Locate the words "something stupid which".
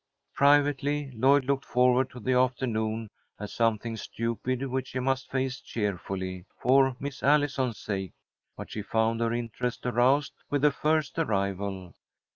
3.53-4.87